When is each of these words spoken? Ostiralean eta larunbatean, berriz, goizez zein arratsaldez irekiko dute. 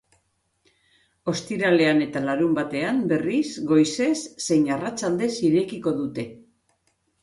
Ostiralean 1.33 2.01
eta 2.07 2.23
larunbatean, 2.25 3.05
berriz, 3.13 3.45
goizez 3.75 4.17
zein 4.49 4.69
arratsaldez 4.81 5.35
irekiko 5.55 5.99
dute. 6.05 6.31